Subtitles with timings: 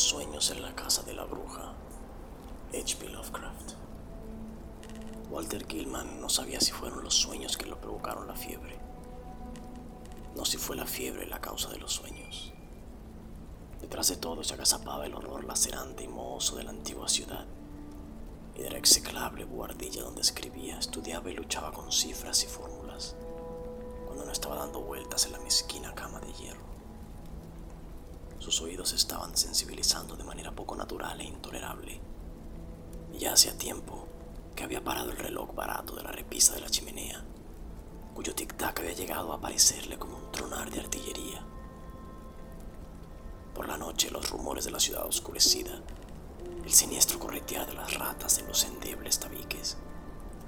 [0.00, 1.74] Los sueños en la casa de la bruja.
[2.72, 3.10] H.P.
[3.10, 3.74] Lovecraft.
[5.28, 8.78] Walter Gilman no sabía si fueron los sueños que lo provocaron la fiebre.
[10.34, 12.50] No si fue la fiebre la causa de los sueños.
[13.82, 17.44] Detrás de todo se agazapaba el horror lacerante y mohoso de la antigua ciudad
[18.56, 23.16] y de la execrable guardilla donde escribía, estudiaba y luchaba con cifras y fórmulas,
[24.06, 26.69] cuando no estaba dando vueltas en la mezquina cama de hierro.
[28.40, 32.00] Sus oídos estaban sensibilizando de manera poco natural e intolerable.
[33.12, 34.08] Ya hacía tiempo
[34.56, 37.22] que había parado el reloj barato de la repisa de la chimenea,
[38.14, 41.46] cuyo tic-tac había llegado a parecerle como un tronar de artillería.
[43.54, 45.82] Por la noche los rumores de la ciudad oscurecida,
[46.64, 49.76] el siniestro corretear de las ratas en los endebles tabiques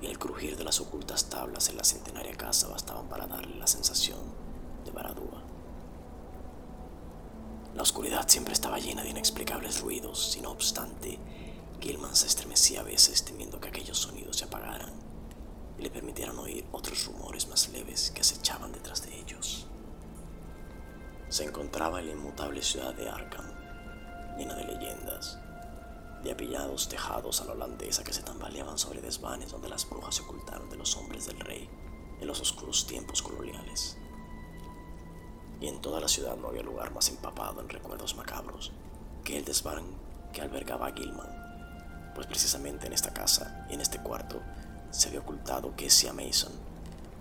[0.00, 3.66] y el crujir de las ocultas tablas en la centenaria casa bastaban para darle la
[3.66, 4.18] sensación
[4.86, 5.41] de Baradúa.
[7.74, 11.18] La oscuridad siempre estaba llena de inexplicables ruidos, y no obstante,
[11.80, 14.92] Gilman se estremecía a veces temiendo que aquellos sonidos se apagaran
[15.78, 19.66] y le permitieran oír otros rumores más leves que acechaban detrás de ellos.
[21.30, 23.46] Se encontraba en la inmutable ciudad de Arkham,
[24.36, 25.38] llena de leyendas,
[26.22, 30.22] de apillados tejados a la holandesa que se tambaleaban sobre desvanes donde las brujas se
[30.22, 31.70] ocultaron de los hombres del rey
[32.20, 33.96] en los oscuros tiempos coloniales
[35.62, 38.72] y en toda la ciudad no había lugar más empapado en recuerdos macabros
[39.22, 39.84] que el desván
[40.32, 44.40] que albergaba a Gilman, pues precisamente en esta casa y en este cuarto
[44.90, 46.52] se había ocultado Kessia Mason,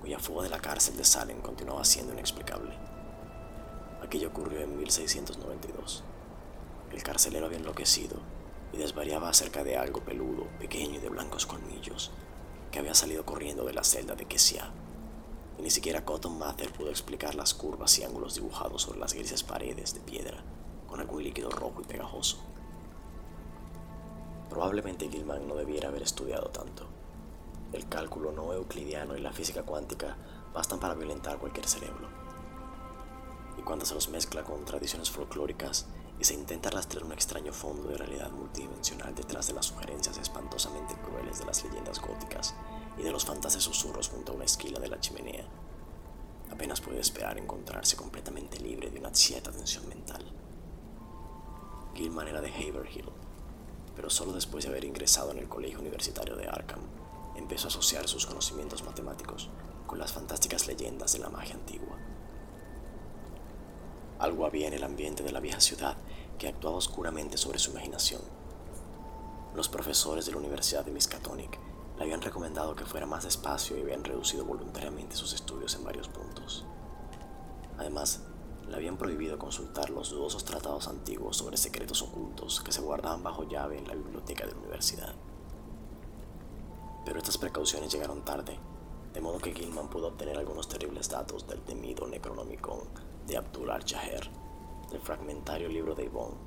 [0.01, 2.74] cuya fuga de la cárcel de Salem continuaba siendo inexplicable.
[4.03, 6.03] Aquello ocurrió en 1692.
[6.91, 8.18] El carcelero había enloquecido
[8.74, 12.09] y desvariaba acerca de algo peludo, pequeño y de blancos colmillos,
[12.72, 14.72] que había salido corriendo de la celda de Kessia
[15.62, 19.94] ni siquiera Cotton Mather pudo explicar las curvas y ángulos dibujados sobre las grises paredes
[19.94, 20.44] de piedra
[20.88, 22.38] con algún líquido rojo y pegajoso.
[24.50, 26.88] Probablemente Gilman no debiera haber estudiado tanto.
[27.72, 30.18] El cálculo no euclidiano y la física cuántica
[30.54, 32.10] bastan para violentar cualquier cerebro.
[33.58, 35.86] Y cuando se los mezcla con tradiciones folclóricas
[36.20, 40.96] y se intenta rastrear un extraño fondo de realidad multidimensional detrás de las sugerencias espantosamente
[40.96, 42.56] crueles de las leyendas góticas,
[42.97, 45.46] y de los fantasmas susurros junto a una esquila de la chimenea.
[46.52, 50.24] Apenas puede esperar encontrarse completamente libre de una cierta tensión mental.
[51.96, 53.09] Gilman era de Haverhill,
[53.96, 56.81] pero solo después de haber ingresado en el colegio universitario de Arkham,
[57.35, 59.50] empezó a asociar sus conocimientos matemáticos
[59.88, 61.97] con las fantásticas leyendas de la magia antigua.
[64.19, 65.97] Algo había en el ambiente de la vieja ciudad
[66.38, 68.22] que actuaba oscuramente sobre su imaginación.
[69.56, 71.59] Los profesores de la Universidad de Miskatonic
[72.01, 76.07] le habían recomendado que fuera más despacio y habían reducido voluntariamente sus estudios en varios
[76.07, 76.66] puntos.
[77.78, 78.23] Además,
[78.67, 83.47] le habían prohibido consultar los dudosos tratados antiguos sobre secretos ocultos que se guardaban bajo
[83.47, 85.13] llave en la biblioteca de la universidad.
[87.06, 88.57] Pero estas precauciones llegaron tarde,
[89.13, 92.79] de modo que Gilman pudo obtener algunos terribles datos del temido Necronomicon
[93.28, 94.28] de Abdul al-Jaher,
[94.89, 96.38] del fragmentario libro de Yvonne,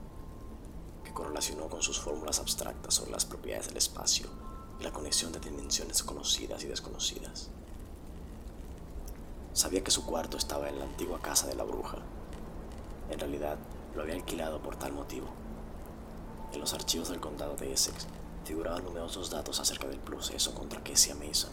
[1.05, 4.44] que correlacionó con sus fórmulas abstractas sobre las propiedades del espacio
[4.81, 7.51] la conexión de dimensiones conocidas y desconocidas.
[9.53, 11.99] Sabía que su cuarto estaba en la antigua casa de la bruja.
[13.11, 13.59] En realidad,
[13.95, 15.29] lo había alquilado por tal motivo.
[16.53, 18.07] En los archivos del condado de Essex
[18.45, 21.53] figuraban numerosos datos acerca del proceso contra Kessia Mason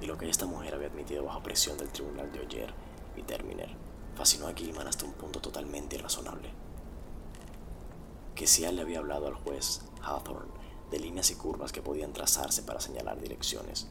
[0.00, 2.72] y lo que esta mujer había admitido bajo presión del tribunal de Oyer
[3.16, 3.76] y Terminer
[4.14, 6.50] fascinó a Gilman hasta un punto totalmente irrazonable.
[8.34, 10.55] Kessia le había hablado al juez Hawthorne
[10.90, 13.86] de líneas y curvas que podían trazarse para señalar direcciones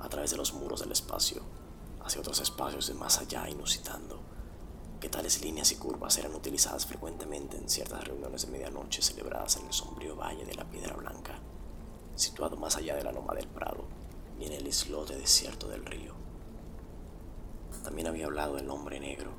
[0.00, 1.42] a través de los muros del espacio
[2.04, 4.20] hacia otros espacios de más allá, inusitando
[5.00, 9.66] que tales líneas y curvas eran utilizadas frecuentemente en ciertas reuniones de medianoche celebradas en
[9.66, 11.38] el sombrío valle de la Piedra Blanca,
[12.16, 13.84] situado más allá de la loma del Prado
[14.40, 16.14] y en el islote desierto del río.
[17.84, 19.30] También había hablado del hombre negro,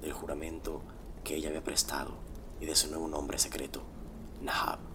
[0.00, 0.80] del juramento
[1.24, 2.12] que ella había prestado
[2.60, 3.82] y de su nuevo nombre secreto,
[4.42, 4.89] Nahab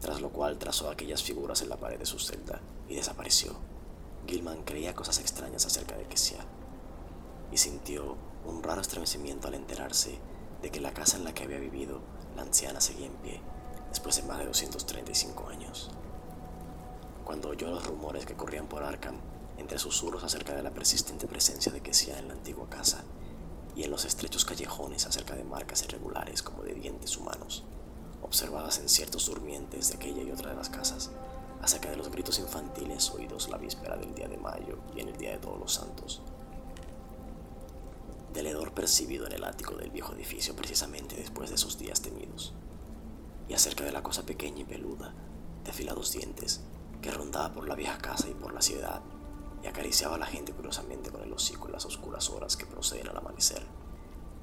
[0.00, 3.54] tras lo cual trazó aquellas figuras en la pared de su celda y desapareció.
[4.26, 6.44] Gilman creía cosas extrañas acerca de Kessia.
[7.52, 10.18] y sintió un raro estremecimiento al enterarse
[10.62, 12.00] de que la casa en la que había vivido
[12.34, 13.40] la anciana seguía en pie
[13.88, 15.90] después de más de 235 años.
[17.24, 19.16] Cuando oyó los rumores que corrían por Arkham,
[19.58, 23.04] entre susurros acerca de la persistente presencia de Kessia en la antigua casa
[23.74, 27.64] y en los estrechos callejones acerca de marcas irregulares como de dientes humanos,
[28.22, 31.10] observadas en ciertos durmientes de aquella y otra de las casas,
[31.62, 35.16] acerca de los gritos infantiles oídos la víspera del día de mayo y en el
[35.16, 36.22] día de todos los santos,
[38.32, 42.52] del hedor percibido en el ático del viejo edificio precisamente después de esos días temidos,
[43.48, 45.14] y acerca de la cosa pequeña y peluda,
[45.64, 46.60] de afilados dientes,
[47.00, 49.00] que rondaba por la vieja casa y por la ciudad,
[49.62, 53.08] y acariciaba a la gente curiosamente con el hocico en las oscuras horas que proceden
[53.08, 53.62] al amanecer,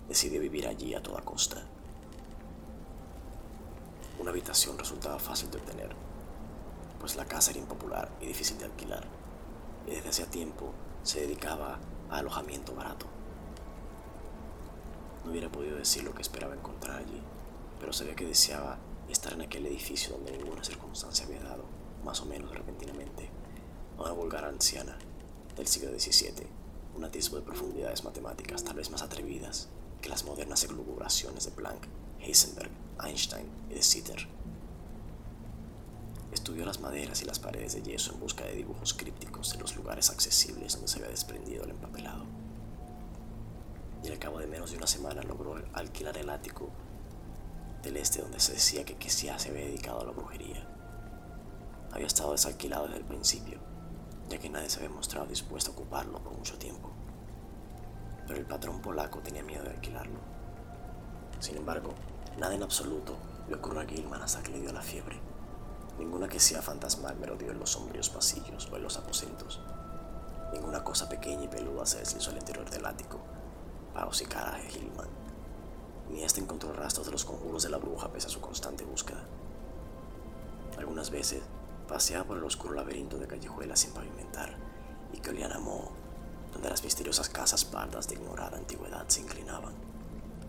[0.08, 1.66] decidió vivir allí a toda costa.
[4.24, 5.94] Una habitación resultaba fácil de obtener,
[6.98, 9.06] pues la casa era impopular y difícil de alquilar,
[9.86, 10.72] y desde hacía tiempo
[11.04, 11.78] se dedicaba
[12.10, 13.06] a alojamiento barato.
[15.25, 17.22] No hubiera podido decir lo que esperaba encontrar allí,
[17.81, 18.78] pero sabía que deseaba
[19.10, 21.66] estar en aquel edificio donde ninguna circunstancia había dado,
[22.06, 23.30] más o menos repentinamente,
[23.98, 24.98] a una vulgar anciana
[25.58, 26.48] del siglo XVII,
[26.96, 29.68] un atisbo de profundidades matemáticas tal vez más atrevidas
[30.02, 31.88] que las modernas elucubraciones de Planck,
[32.22, 34.28] Heisenberg, Einstein y de Sitter.
[36.31, 39.75] Estudió las maderas y las paredes de yeso en busca de dibujos crípticos de los
[39.75, 42.25] lugares accesibles donde se había desprendido el empapelado
[44.04, 46.69] y al cabo de menos de una semana logró alquilar el ático
[47.81, 50.68] del este donde se decía que Kessia se había dedicado a la brujería.
[51.92, 53.60] Había estado desalquilado desde el principio,
[54.30, 56.92] ya que nadie se había mostrado dispuesto a ocuparlo por mucho tiempo.
[58.28, 60.19] Pero el patrón polaco tenía miedo de alquilarlo.
[61.40, 61.94] Sin embargo,
[62.38, 63.15] nada en absoluto
[63.47, 65.19] le ocurrió a Gilman hasta que le dio la fiebre.
[66.00, 69.62] Ninguna que sea fantasmal merodeó en los sombríos pasillos o en los aposentos.
[70.53, 73.19] Ninguna cosa pequeña y peluda se deslizó al interior del ático
[74.19, 75.07] y cara de Hillman,
[76.09, 79.24] ni este encontró rastros de los conjuros de la bruja pese a su constante búsqueda.
[80.77, 81.41] Algunas veces
[81.88, 84.56] paseaba por el oscuro laberinto de callejuelas sin pavimentar
[85.13, 85.91] y que olían a moho,
[86.51, 89.74] donde las misteriosas casas pardas de ignorada antigüedad se inclinaban,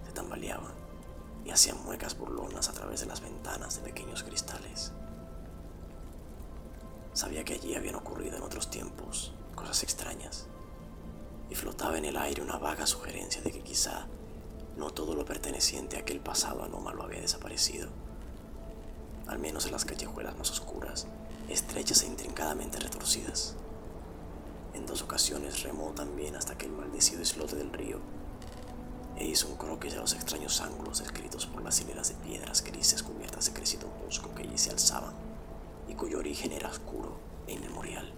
[0.06, 0.83] se tambaleaban
[1.44, 4.92] y hacían muecas burlonas a través de las ventanas de pequeños cristales.
[7.12, 10.46] Sabía que allí habían ocurrido en otros tiempos cosas extrañas
[11.48, 14.06] y flotaba en el aire una vaga sugerencia de que quizá
[14.76, 17.88] no todo lo perteneciente a aquel pasado anómalo había desaparecido,
[19.28, 21.06] al menos en las callejuelas más oscuras,
[21.48, 23.54] estrechas e intrincadamente retorcidas.
[24.72, 28.00] En dos ocasiones remó también hasta aquel maldecido islote del río
[29.13, 33.02] e hizo un croquis de los extraños ángulos descritos por las hileras de piedras grises
[33.02, 35.14] cubiertas de crecido musgo que allí se alzaban
[35.88, 37.16] y cuyo origen era oscuro
[37.46, 38.12] e inmemorial.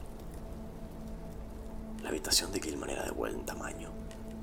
[2.02, 3.90] La habitación de Gilman era de buen tamaño,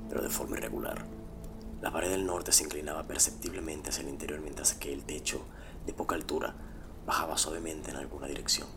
[0.09, 1.05] pero de forma irregular.
[1.81, 5.45] La pared del norte se inclinaba perceptiblemente hacia el interior mientras que el techo,
[5.85, 6.55] de poca altura,
[7.05, 8.67] bajaba suavemente en alguna dirección.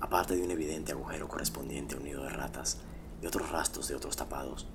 [0.00, 2.78] Aparte de un evidente agujero correspondiente a un nido de ratas
[3.22, 4.66] y otros rastros de otros tapados,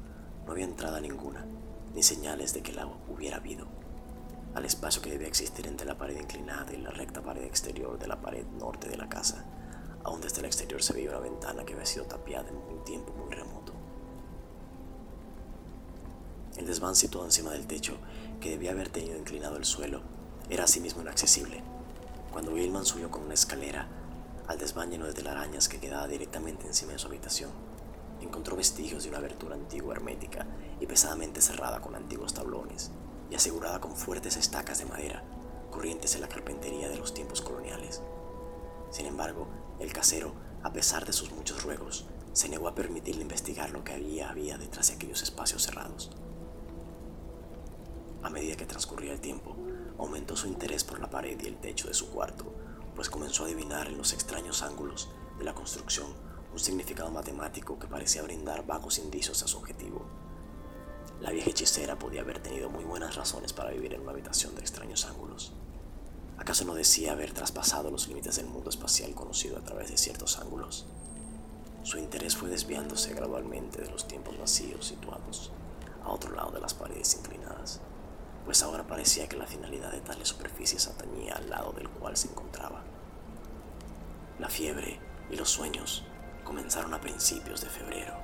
[0.45, 1.45] no había entrada ninguna,
[1.93, 3.67] ni señales de que la hubiera habido.
[4.55, 8.07] Al espacio que debía existir entre la pared inclinada y la recta pared exterior de
[8.07, 9.45] la pared norte de la casa,
[10.03, 13.13] Aún desde el exterior se veía una ventana que había sido tapiada en un tiempo
[13.13, 13.73] muy remoto.
[16.57, 17.97] El desván situado encima del techo,
[18.39, 20.01] que debía haber tenido inclinado el suelo,
[20.49, 21.63] era asimismo inaccesible.
[22.31, 23.87] Cuando Wilman subió con una escalera
[24.47, 27.51] al desván lleno de telarañas que quedaba directamente encima de su habitación,
[28.25, 30.47] encontró vestigios de una abertura antigua hermética
[30.80, 32.92] y pesadamente cerrada con antiguos tablones
[33.30, 35.23] y asegurada con fuertes estacas de madera,
[35.69, 38.01] corrientes en la carpintería de los tiempos coloniales.
[38.90, 39.47] Sin embargo,
[39.80, 43.94] el casero, a pesar de sus muchos ruegos, se negó a permitirle investigar lo que
[43.94, 46.11] había, había detrás de aquellos espacios cerrados.
[48.23, 49.56] A medida que transcurría el tiempo,
[49.97, 52.54] aumentó su interés por la pared y el techo de su cuarto,
[52.95, 56.13] pues comenzó a adivinar en los extraños ángulos de la construcción
[56.51, 60.05] un significado matemático que parecía brindar vagos indicios a su objetivo.
[61.21, 64.61] La vieja hechicera podía haber tenido muy buenas razones para vivir en una habitación de
[64.61, 65.53] extraños ángulos.
[66.37, 70.39] ¿Acaso no decía haber traspasado los límites del mundo espacial conocido a través de ciertos
[70.39, 70.87] ángulos?
[71.83, 75.51] Su interés fue desviándose gradualmente de los tiempos vacíos situados
[76.03, 77.79] a otro lado de las paredes inclinadas,
[78.45, 82.27] pues ahora parecía que la finalidad de tales superficies atañía al lado del cual se
[82.27, 82.83] encontraba.
[84.39, 86.03] La fiebre y los sueños
[86.51, 88.20] comenzaron a principios de febrero.